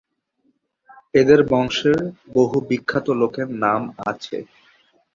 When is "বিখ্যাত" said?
2.69-3.07